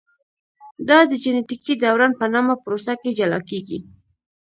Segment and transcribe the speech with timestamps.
[0.89, 3.79] دا د جینټیکي دوران په نامه پروسه کې جلا کېږي.